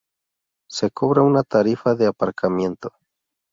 [0.67, 2.91] Se cobra una tarifa de aparcamiento.